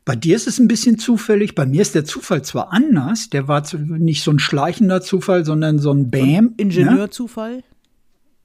[0.06, 1.54] Bei dir ist es ein bisschen zufällig.
[1.54, 3.30] Bei mir ist der Zufall zwar anders.
[3.30, 6.46] Der war nicht so ein schleichender Zufall, sondern so ein Bam.
[6.46, 6.54] Ne?
[6.58, 7.58] Ingenieurzufall.
[7.58, 7.64] Ne?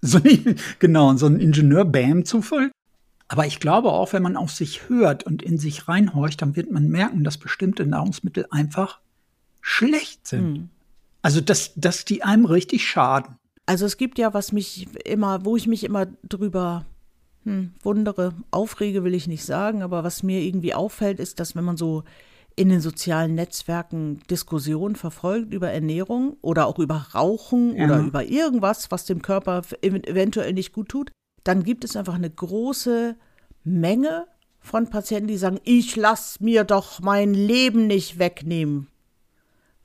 [0.02, 0.18] So,
[0.80, 2.72] genau, so ein Ingenieur-Bam-Zufall.
[3.32, 6.72] Aber ich glaube auch, wenn man auf sich hört und in sich reinhorcht, dann wird
[6.72, 8.98] man merken, dass bestimmte Nahrungsmittel einfach
[9.60, 10.56] schlecht sind.
[10.56, 10.68] Hm.
[11.22, 13.36] Also, dass, dass die einem richtig schaden.
[13.66, 16.86] Also es gibt ja, was mich immer, wo ich mich immer drüber
[17.44, 21.62] hm, wundere, aufrege will ich nicht sagen, aber was mir irgendwie auffällt, ist, dass wenn
[21.62, 22.02] man so
[22.56, 27.84] in den sozialen Netzwerken Diskussionen verfolgt über Ernährung oder auch über Rauchen ja.
[27.84, 31.12] oder über irgendwas, was dem Körper eventuell nicht gut tut,
[31.50, 33.16] dann gibt es einfach eine große
[33.64, 34.28] Menge
[34.60, 38.86] von Patienten, die sagen, ich lasse mir doch mein Leben nicht wegnehmen.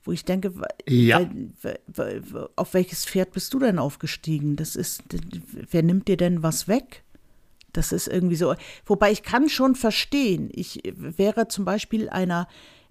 [0.04, 0.52] Wo ich denke,
[0.88, 1.28] ja.
[2.54, 4.54] auf welches Pferd bist du denn aufgestiegen?
[4.54, 5.02] Das ist,
[5.50, 7.02] wer nimmt dir denn was weg?
[7.72, 8.54] Das ist irgendwie so.
[8.84, 12.46] Wobei ich kann schon verstehen, ich wäre zum Beispiel einer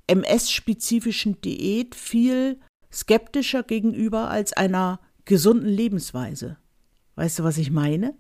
[0.08, 2.60] MS-spezifischen Diät viel
[2.92, 6.58] skeptischer gegenüber als einer gesunden Lebensweise.
[7.16, 8.16] Weißt du, was ich meine?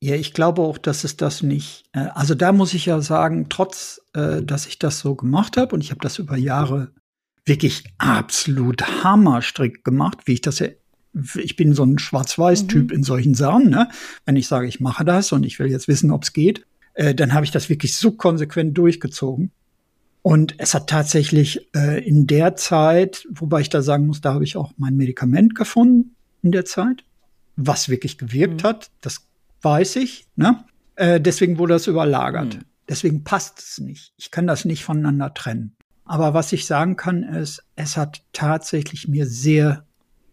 [0.00, 1.84] Ja, ich glaube auch, dass es das nicht.
[1.92, 5.74] Äh, also da muss ich ja sagen, trotz, äh, dass ich das so gemacht habe
[5.74, 6.92] und ich habe das über Jahre
[7.44, 10.68] wirklich absolut hammerstrikt gemacht, wie ich das ja
[11.36, 12.96] ich bin so ein Schwarz-Weiß-Typ mhm.
[12.96, 13.70] in solchen Sachen.
[13.70, 13.88] Ne?
[14.24, 17.14] Wenn ich sage, ich mache das und ich will jetzt wissen, ob es geht, äh,
[17.14, 19.50] dann habe ich das wirklich so konsequent durchgezogen.
[20.22, 24.44] Und es hat tatsächlich äh, in der Zeit, wobei ich da sagen muss, da habe
[24.44, 27.04] ich auch mein Medikament gefunden in der Zeit,
[27.54, 28.66] was wirklich gewirkt mhm.
[28.66, 29.26] hat, das
[29.66, 30.28] weiß ich.
[30.36, 30.64] Ne?
[30.94, 32.54] Äh, deswegen wurde das überlagert.
[32.54, 32.60] Mhm.
[32.88, 34.12] Deswegen passt es nicht.
[34.16, 35.76] Ich kann das nicht voneinander trennen.
[36.04, 39.84] Aber was ich sagen kann, ist, es hat tatsächlich mir sehr,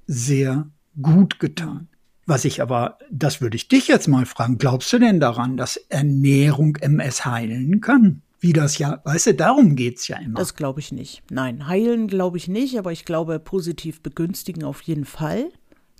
[0.05, 0.69] sehr
[1.01, 1.87] gut getan.
[2.27, 5.77] Was ich aber, das würde ich dich jetzt mal fragen, glaubst du denn daran, dass
[5.89, 8.21] Ernährung MS heilen kann?
[8.39, 10.37] Wie das ja, weißt du, darum geht's ja immer.
[10.37, 11.23] Das glaube ich nicht.
[11.31, 15.49] Nein, heilen glaube ich nicht, aber ich glaube positiv begünstigen auf jeden Fall.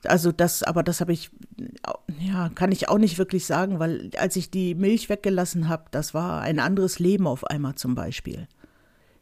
[0.06, 1.32] Also das, aber das habe ich,
[2.20, 6.14] ja, kann ich auch nicht wirklich sagen, weil als ich die Milch weggelassen habe, das
[6.14, 8.48] war ein anderes Leben auf einmal zum Beispiel.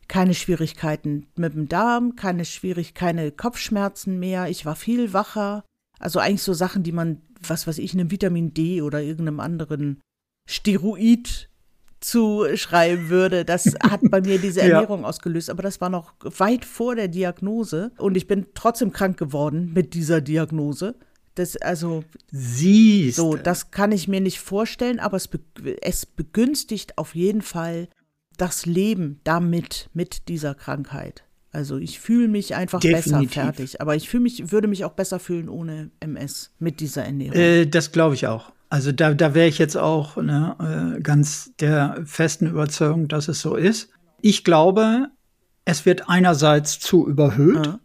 [0.07, 4.49] Keine Schwierigkeiten mit dem Darm, keine Schwierig keine Kopfschmerzen mehr.
[4.49, 5.63] Ich war viel wacher.
[5.99, 10.01] Also eigentlich so Sachen, die man, was weiß ich, einem Vitamin D oder irgendeinem anderen
[10.49, 11.50] Steroid
[12.01, 13.45] zuschreiben würde.
[13.45, 15.07] Das hat bei mir diese Ernährung ja.
[15.07, 15.49] ausgelöst.
[15.49, 17.91] Aber das war noch weit vor der Diagnose.
[17.97, 20.95] Und ich bin trotzdem krank geworden mit dieser Diagnose.
[21.35, 23.15] Das, also, Siehst.
[23.15, 25.29] So, das kann ich mir nicht vorstellen, aber es,
[25.81, 27.87] es begünstigt auf jeden Fall
[28.37, 31.23] das Leben damit, mit dieser Krankheit.
[31.51, 33.29] Also ich fühle mich einfach Definitiv.
[33.29, 33.81] besser fertig.
[33.81, 37.37] Aber ich fühle mich, würde mich auch besser fühlen ohne MS mit dieser Ernährung.
[37.37, 38.51] Äh, das glaube ich auch.
[38.71, 43.41] Also da, da wäre ich jetzt auch ne, äh, ganz der festen Überzeugung, dass es
[43.41, 43.89] so ist.
[44.21, 45.09] Ich glaube,
[45.65, 47.79] es wird einerseits zu überhöht, ja.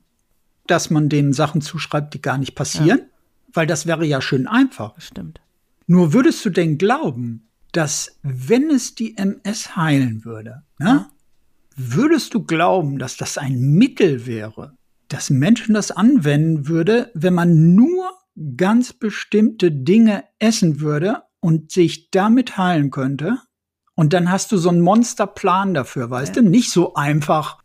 [0.69, 3.05] dass man dem Sachen zuschreibt, die gar nicht passieren, ja.
[3.53, 4.95] weil das wäre ja schön einfach.
[5.01, 5.41] Stimmt.
[5.89, 11.07] Nur würdest du denn glauben, dass wenn es die MS heilen würde, ne,
[11.75, 14.77] würdest du glauben, dass das ein Mittel wäre,
[15.09, 18.16] dass Menschen das anwenden würde, wenn man nur
[18.57, 23.39] ganz bestimmte Dinge essen würde und sich damit heilen könnte?
[23.95, 26.43] Und dann hast du so einen Monsterplan dafür, weißt ja.
[26.43, 26.49] du?
[26.49, 27.63] Nicht so einfach,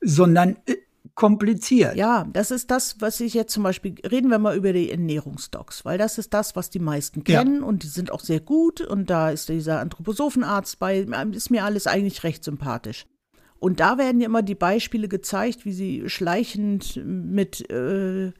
[0.00, 0.76] sondern äh,
[1.14, 1.96] kompliziert.
[1.96, 5.84] Ja, das ist das, was ich jetzt zum Beispiel, reden wir mal über die Ernährungsdocs,
[5.84, 7.66] weil das ist das, was die meisten kennen ja.
[7.66, 11.86] und die sind auch sehr gut und da ist dieser Anthroposophenarzt bei, ist mir alles
[11.86, 13.06] eigentlich recht sympathisch.
[13.60, 18.32] Und da werden ja immer die Beispiele gezeigt, wie sie schleichend mit, äh,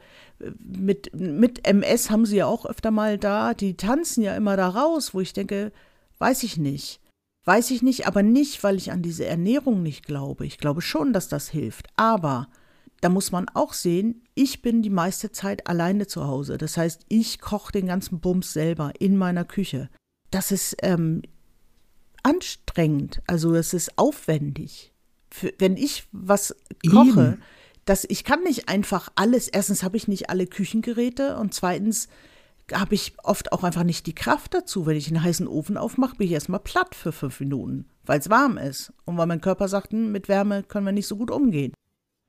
[0.59, 4.69] mit, mit MS haben sie ja auch öfter mal da, die tanzen ja immer da
[4.69, 5.73] raus, wo ich denke,
[6.19, 7.01] weiß ich nicht.
[7.45, 10.47] Weiß ich nicht, aber nicht, weil ich an diese Ernährung nicht glaube.
[10.47, 11.89] Ich glaube schon, dass das hilft.
[11.97, 12.49] Aber
[13.03, 16.57] da muss man auch sehen, ich bin die meiste Zeit alleine zu Hause.
[16.57, 19.91] Das heißt, ich koche den ganzen Bums selber in meiner Küche.
[20.31, 21.21] Das ist ähm,
[22.23, 24.93] anstrengend, also es ist aufwendig.
[25.31, 26.57] Für, wenn ich was
[26.91, 27.37] koche,
[27.85, 32.09] dass ich kann nicht einfach alles, erstens habe ich nicht alle Küchengeräte und zweitens
[32.73, 34.87] habe ich oft auch einfach nicht die Kraft dazu.
[34.87, 38.31] Wenn ich einen heißen Ofen aufmache, bin ich erstmal platt für fünf Minuten, weil es
[38.31, 41.31] warm ist und weil mein Körper sagt, hm, mit Wärme können wir nicht so gut
[41.31, 41.75] umgehen.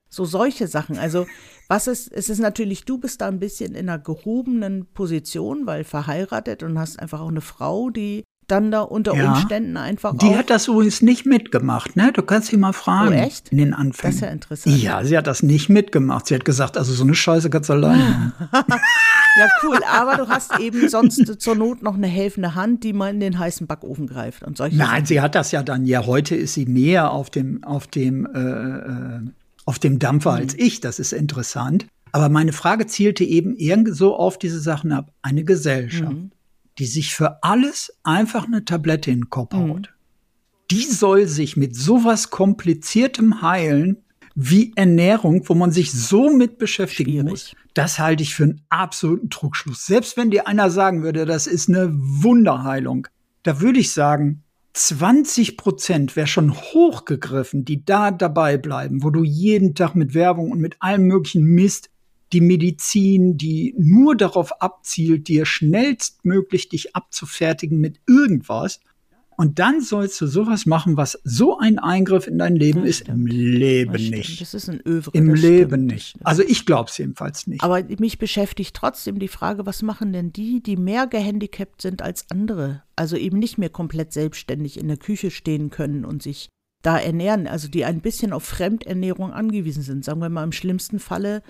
[0.08, 0.98] So solche Sachen.
[0.98, 1.26] Also,
[1.68, 5.84] was ist, es ist natürlich, du bist da ein bisschen in einer gehobenen Position, weil
[5.84, 9.32] verheiratet und hast einfach auch eine Frau, die dann da unter Ja.
[9.32, 10.36] Umständen einfach Die auch.
[10.38, 12.12] hat das übrigens nicht mitgemacht, ne?
[12.12, 13.08] Du kannst sie mal fragen.
[13.14, 13.48] Oh, echt?
[13.50, 14.12] In den Anfängen.
[14.12, 14.82] Das ist ja interessant.
[14.82, 16.26] Ja, sie hat das nicht mitgemacht.
[16.26, 18.32] Sie hat gesagt, also so eine Scheiße kannst du alleine.
[19.38, 19.78] Ja, cool.
[19.86, 23.38] Aber du hast eben sonst zur Not noch eine helfende Hand, die mal in den
[23.38, 25.06] heißen Backofen greift und solche Nein, Sachen.
[25.06, 28.38] sie hat das ja dann, ja, heute ist sie mehr auf dem, auf dem, äh,
[28.40, 29.20] äh,
[29.66, 30.60] auf dem Dampfer als Mhm.
[30.62, 30.80] ich.
[30.80, 31.86] Das ist interessant.
[32.12, 35.12] Aber meine Frage zielte eben irgendwie so auf diese Sachen ab.
[35.20, 36.30] Eine Gesellschaft, Mhm.
[36.78, 39.70] Die sich für alles einfach eine Tablette in den Kopf Mhm.
[39.70, 39.92] haut.
[40.70, 43.98] Die soll sich mit sowas kompliziertem heilen
[44.34, 47.30] wie Ernährung, wo man sich so mit beschäftigen Schwierig.
[47.30, 47.52] muss.
[47.74, 49.86] Das halte ich für einen absoluten Trugschluss.
[49.86, 53.06] Selbst wenn dir einer sagen würde, das ist eine Wunderheilung,
[53.44, 54.42] da würde ich sagen,
[54.74, 60.50] 20 Prozent wäre schon hochgegriffen, die da dabei bleiben, wo du jeden Tag mit Werbung
[60.50, 61.88] und mit allem möglichen Mist
[62.32, 68.80] die Medizin, die nur darauf abzielt, dir schnellstmöglich dich abzufertigen mit irgendwas.
[69.38, 73.08] Und dann sollst du sowas machen, was so ein Eingriff in dein Leben Das ist.
[73.08, 73.32] Im stimmt.
[73.32, 74.16] Leben Das stimmt.
[74.16, 74.40] nicht.
[74.40, 75.10] Das ist ein Övre.
[75.12, 76.16] Im das Leben stimmt, nicht.
[76.24, 77.62] Also ich glaube es jedenfalls nicht.
[77.62, 82.30] Aber mich beschäftigt trotzdem die Frage, was machen denn die, die mehr gehandicapt sind als
[82.30, 82.82] andere?
[82.96, 86.48] Also eben nicht mehr komplett selbstständig in der Küche stehen können und sich
[86.80, 90.04] da ernähren, also die ein bisschen auf Fremdernährung angewiesen sind.
[90.04, 91.42] Sagen wir mal im schlimmsten Falle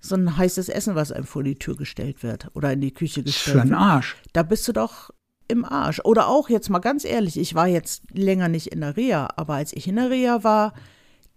[0.00, 3.22] so ein heißes Essen, was einem vor die Tür gestellt wird oder in die Küche
[3.22, 3.80] Das ist gestellt für einen wird.
[3.80, 4.16] Arsch.
[4.32, 5.10] Da bist du doch
[5.48, 6.00] im Arsch.
[6.04, 9.54] Oder auch jetzt mal ganz ehrlich, ich war jetzt länger nicht in der Reha, aber
[9.54, 10.74] als ich in der Reha war,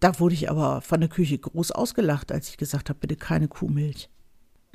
[0.00, 3.48] da wurde ich aber von der Küche groß ausgelacht, als ich gesagt habe, bitte keine
[3.48, 4.10] Kuhmilch.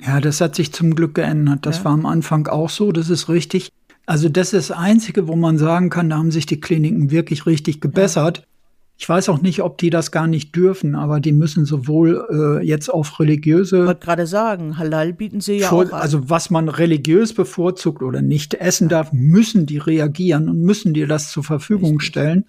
[0.00, 1.66] Ja, das hat sich zum Glück geändert.
[1.66, 1.84] Das Ja.
[1.86, 3.70] war am Anfang auch so, das ist richtig.
[4.06, 7.46] Also das ist das Einzige, wo man sagen kann, da haben sich die Kliniken wirklich
[7.46, 8.46] richtig gebessert.
[9.00, 12.66] Ich weiß auch nicht, ob die das gar nicht dürfen, aber die müssen sowohl äh,
[12.66, 16.00] jetzt auf Ich religiöse, wollte gerade sagen, Halal bieten sie ja vor, auch an.
[16.00, 21.06] also was man religiös bevorzugt oder nicht essen darf, müssen die reagieren und müssen dir
[21.06, 22.08] das zur Verfügung Richtig.
[22.08, 22.44] stellen.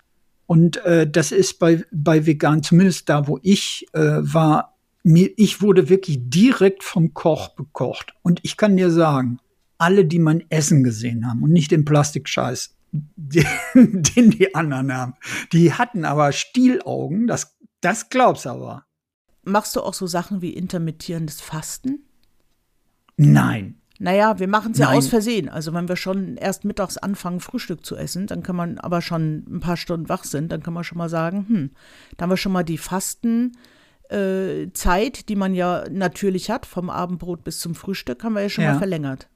[0.47, 5.61] Und äh, das ist bei, bei vegan, zumindest da, wo ich äh, war, mir, ich
[5.61, 8.15] wurde wirklich direkt vom Koch bekocht.
[8.23, 9.37] Und ich kann dir sagen,
[9.77, 12.75] alle, die mein Essen gesehen haben und nicht den Plastikscheiß,
[13.29, 15.13] den, den die anderen haben,
[15.53, 18.85] die hatten aber Stielaugen, das, das glaubst du aber.
[19.43, 22.05] Machst du auch so Sachen wie intermittierendes Fasten?
[23.17, 23.75] Nein.
[24.01, 24.97] Naja, wir machen es ja Nein.
[24.97, 25.49] aus Versehen.
[25.49, 29.43] Also wenn wir schon erst mittags anfangen, Frühstück zu essen, dann kann man aber schon
[29.49, 31.71] ein paar Stunden wach sind, dann kann man schon mal sagen, hm,
[32.15, 33.51] da haben wir schon mal die Fastenzeit,
[34.09, 38.49] äh, Zeit, die man ja natürlich hat, vom Abendbrot bis zum Frühstück, haben wir ja
[38.49, 38.71] schon Ja.
[38.73, 39.27] mal verlängert.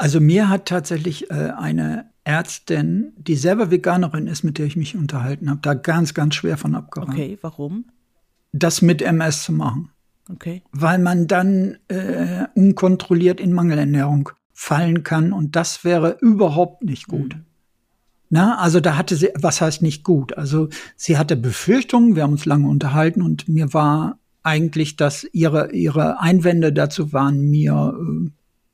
[0.00, 4.96] Also mir hat tatsächlich äh, eine Ärztin, die selber Veganerin ist, mit der ich mich
[4.96, 7.84] unterhalten habe, da ganz, ganz schwer von abgeraten, Okay, warum?
[8.50, 9.90] das mit MS zu machen.
[10.30, 10.62] Okay.
[10.72, 17.36] Weil man dann äh, unkontrolliert in Mangelernährung fallen kann und das wäre überhaupt nicht gut.
[18.30, 20.38] Na, also da hatte sie, was heißt nicht gut?
[20.38, 25.72] Also sie hatte Befürchtungen, wir haben uns lange unterhalten und mir war eigentlich, dass ihre,
[25.72, 28.30] ihre Einwände dazu waren mir äh,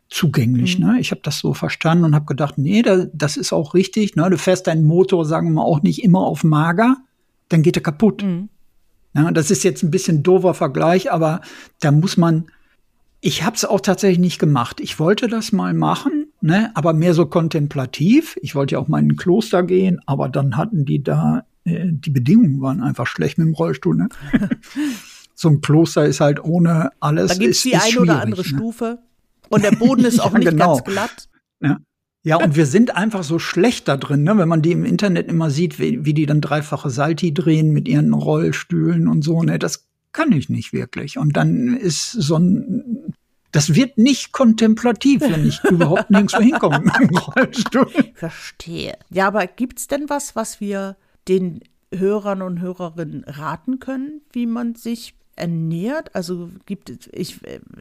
[0.09, 0.79] zugänglich.
[0.79, 0.99] Ne?
[1.01, 4.17] Ich habe das so verstanden und habe gedacht, nee, da, das ist auch richtig.
[4.17, 4.29] Ne?
[4.31, 6.97] Du fährst deinen Motor, sagen wir mal, auch nicht immer auf mager,
[7.49, 8.23] dann geht er kaputt.
[8.23, 8.49] Mhm.
[9.15, 11.41] Ja, das ist jetzt ein bisschen doofer Vergleich, aber
[11.81, 12.47] da muss man.
[13.23, 14.79] Ich habe es auch tatsächlich nicht gemacht.
[14.79, 18.37] Ich wollte das mal machen, ne, aber mehr so kontemplativ.
[18.43, 21.87] Ich wollte ja auch mal in ein Kloster gehen, aber dann hatten die da äh,
[21.91, 23.97] die Bedingungen waren einfach schlecht mit dem Rollstuhl.
[23.97, 24.09] Ne?
[25.35, 27.33] so ein Kloster ist halt ohne alles.
[27.33, 28.49] Da gibt es die eine oder andere ne?
[28.49, 28.99] Stufe.
[29.49, 30.75] Und der Boden ist auch Ja, nicht genau.
[30.77, 31.29] ganz glatt.
[31.61, 31.79] Ja.
[32.23, 34.37] Ja, und wir sind einfach so schlecht da drin, ne?
[34.37, 37.87] wenn man die im Internet immer sieht, wie, wie die dann dreifache Salti drehen mit
[37.87, 39.45] ihren Rollstühlen und so.
[39.45, 39.61] Ne?
[39.61, 41.19] Das kann ich nicht wirklich.
[41.19, 43.15] Und dann ist so ein,
[43.53, 47.89] das wird nicht kontemplativ, wenn ich überhaupt nirgendwo hinkomme mit meinem Rollstuhl.
[48.15, 48.99] Verstehe.
[49.09, 50.97] Ja, aber gibt es denn was, was wir
[51.29, 51.61] den
[51.95, 56.13] Hörern und Hörerinnen raten können, wie man sich ernährt?
[56.17, 57.39] Also gibt es, ich,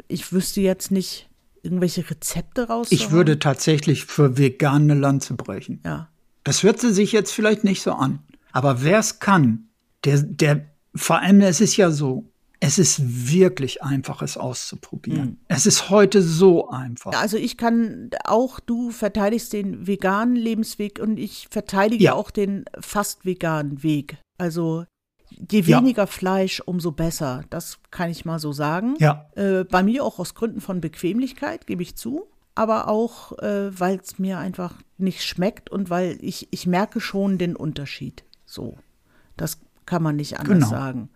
[0.07, 1.29] ich wüsste jetzt nicht
[1.65, 2.87] irgendwelche Rezepte raus.
[2.91, 5.81] Ich würde tatsächlich für vegane Lanze brechen.
[5.83, 6.07] Ja.
[6.43, 8.19] Das hört sie sich jetzt vielleicht nicht so an.
[8.51, 9.67] Aber wer es kann,
[10.05, 13.01] der, der, vor allem, es ist ja so, es ist
[13.31, 15.39] wirklich einfach, es auszuprobieren.
[15.47, 17.11] Es ist heute so einfach.
[17.13, 22.13] Also ich kann auch, du verteidigst den veganen Lebensweg und ich verteidige Ja.
[22.13, 24.17] auch den fast veganen Weg.
[24.37, 24.85] Also
[25.51, 25.79] je Ja.
[25.79, 27.43] weniger Fleisch, umso besser.
[27.49, 28.95] Das kann ich mal so sagen.
[28.99, 32.27] Ja, Äh, bei mir auch aus Gründen von Bequemlichkeit, gebe ich zu.
[32.55, 37.37] Aber auch, äh, weil es mir einfach nicht schmeckt und weil ich, ich merke schon
[37.37, 38.23] den Unterschied.
[38.45, 38.77] So.
[39.35, 40.69] Das kann man nicht anders Genau.
[40.69, 41.09] sagen.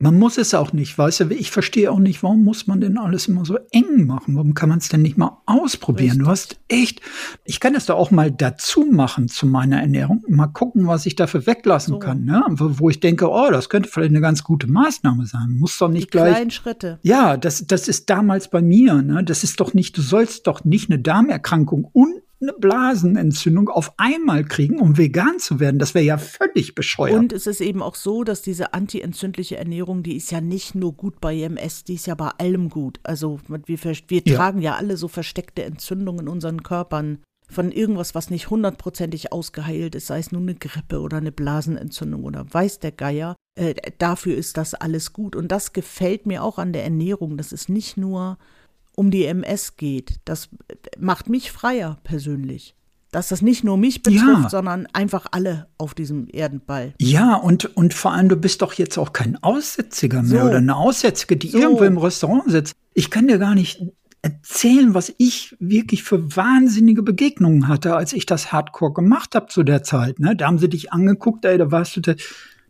[0.00, 2.98] Man muss es auch nicht, weißt du, ich verstehe auch nicht, warum muss man denn
[2.98, 4.36] alles immer so eng machen?
[4.36, 6.10] Warum kann man es denn nicht mal ausprobieren?
[6.10, 6.24] Richtig.
[6.24, 7.00] Du hast echt,
[7.44, 11.16] ich kann das da auch mal dazu machen zu meiner Ernährung, mal gucken, was ich
[11.16, 11.98] dafür weglassen so.
[11.98, 12.44] kann, ne?
[12.48, 15.56] wo ich denke, oh, das könnte vielleicht eine ganz gute Maßnahme sein.
[15.58, 16.34] Muss doch nicht Die gleich.
[16.34, 17.00] Kleinen Schritte.
[17.02, 19.24] Ja, das, das ist damals bei mir, ne?
[19.24, 24.44] Das ist doch nicht, du sollst doch nicht eine Darmerkrankung und eine Blasenentzündung auf einmal
[24.44, 25.78] kriegen, um vegan zu werden.
[25.78, 27.18] Das wäre ja völlig bescheuert.
[27.18, 30.92] Und es ist eben auch so, dass diese antientzündliche Ernährung, die ist ja nicht nur
[30.92, 33.00] gut bei EMS, die ist ja bei allem gut.
[33.02, 34.36] Also wir, wir ja.
[34.36, 37.18] tragen ja alle so versteckte Entzündungen in unseren Körpern
[37.50, 42.24] von irgendwas, was nicht hundertprozentig ausgeheilt ist, sei es nun eine Grippe oder eine Blasenentzündung
[42.24, 43.36] oder weiß der Geier.
[43.58, 45.34] Äh, dafür ist das alles gut.
[45.34, 47.36] Und das gefällt mir auch an der Ernährung.
[47.36, 48.38] Das ist nicht nur
[48.98, 50.16] um die MS geht.
[50.24, 50.48] Das
[50.98, 52.74] macht mich freier persönlich.
[53.12, 54.50] Dass das nicht nur mich betrifft, ja.
[54.50, 56.92] sondern einfach alle auf diesem Erdenball.
[57.00, 60.48] Ja, und, und vor allem, du bist doch jetzt auch kein Aussätziger mehr so.
[60.48, 61.58] oder eine Aussätzige, die so.
[61.58, 62.74] irgendwo im Restaurant sitzt.
[62.92, 63.82] Ich kann dir gar nicht
[64.20, 69.62] erzählen, was ich wirklich für wahnsinnige Begegnungen hatte, als ich das Hardcore gemacht habe zu
[69.62, 70.18] der Zeit.
[70.18, 70.36] Ne?
[70.36, 72.00] Da haben sie dich angeguckt, ey, da warst du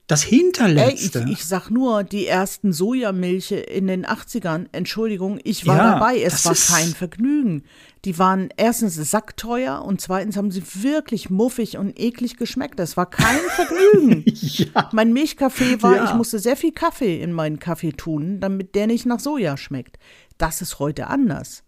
[0.09, 1.21] das Hinterletzte.
[1.21, 5.93] Ey, ich, ich, sag nur, die ersten Sojamilche in den 80ern, Entschuldigung, ich war ja,
[5.93, 7.63] dabei, es war kein Vergnügen.
[8.07, 12.79] Die waren erstens sackteuer und zweitens haben sie wirklich muffig und eklig geschmeckt.
[12.79, 14.25] Das war kein Vergnügen.
[14.25, 14.89] ja.
[14.93, 16.05] Mein Milchkaffee war, ja.
[16.07, 19.99] ich musste sehr viel Kaffee in meinen Kaffee tun, damit der nicht nach Soja schmeckt.
[20.39, 21.65] Das ist heute anders.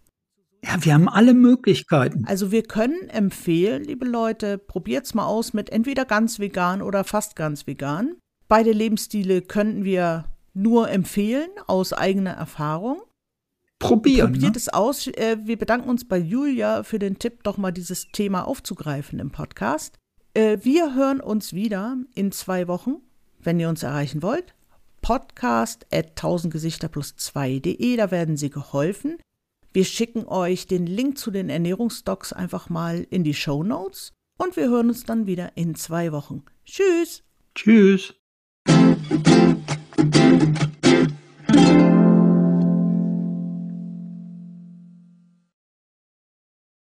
[0.63, 2.25] Ja, wir haben alle Möglichkeiten.
[2.25, 7.35] Also wir können empfehlen, liebe Leute, probiert's mal aus mit entweder ganz vegan oder fast
[7.35, 8.15] ganz vegan.
[8.51, 13.01] Beide Lebensstile könnten wir nur empfehlen aus eigener Erfahrung.
[13.79, 14.33] Probieren.
[14.33, 14.57] Probiert ne?
[14.57, 15.07] es aus.
[15.07, 19.31] Äh, wir bedanken uns bei Julia für den Tipp, doch mal dieses Thema aufzugreifen im
[19.31, 19.97] Podcast.
[20.33, 22.97] Äh, wir hören uns wieder in zwei Wochen,
[23.39, 24.53] wenn ihr uns erreichen wollt.
[25.01, 29.17] Podcast at 1000gesichter plus 2.de, da werden Sie geholfen.
[29.71, 34.57] Wir schicken euch den Link zu den Ernährungsdocs einfach mal in die Show Notes und
[34.57, 36.43] wir hören uns dann wieder in zwei Wochen.
[36.65, 37.23] Tschüss.
[37.55, 38.20] Tschüss.
[39.11, 39.27] Thank
[41.57, 41.80] you.